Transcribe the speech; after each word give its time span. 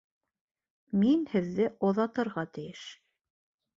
Мин 1.01 1.21
һеҙҙе 1.35 1.69
оҙатырға 1.91 2.47
тейеш 2.59 2.87